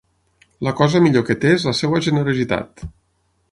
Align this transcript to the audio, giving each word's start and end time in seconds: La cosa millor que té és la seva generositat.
La 0.67 0.73
cosa 0.79 1.01
millor 1.07 1.27
que 1.27 1.37
té 1.45 1.53
és 1.59 1.67
la 1.69 1.75
seva 1.83 2.01
generositat. 2.09 2.87